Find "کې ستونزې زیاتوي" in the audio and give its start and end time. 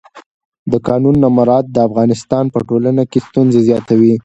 3.11-4.13